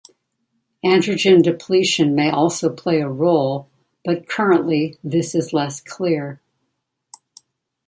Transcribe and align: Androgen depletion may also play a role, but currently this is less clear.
Androgen 0.83 1.43
depletion 1.43 2.15
may 2.15 2.31
also 2.31 2.73
play 2.73 3.01
a 3.01 3.07
role, 3.07 3.69
but 4.03 4.27
currently 4.27 4.97
this 5.03 5.35
is 5.35 5.53
less 5.53 5.79
clear. 5.79 6.41